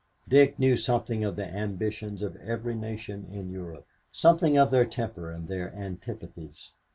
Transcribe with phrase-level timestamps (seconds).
[0.27, 5.29] Dick knew something of the ambitions of every nation in Europe, something of their temper
[5.31, 6.71] and their antipathies.